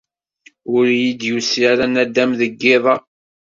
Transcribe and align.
Ur 0.75 0.83
iyi-d-yusi 0.89 1.59
ara 1.71 1.85
naddam 1.93 2.31
deg 2.39 2.51
yiḍ-a. 2.61 2.95